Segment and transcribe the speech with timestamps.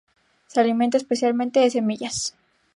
[0.47, 2.33] Se alimenta especialmente de semillas.